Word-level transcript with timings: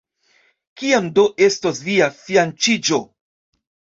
Kiam 0.81 1.09
do 1.19 1.25
estos 1.47 1.83
via 1.89 2.09
fianĉiĝo? 2.21 3.01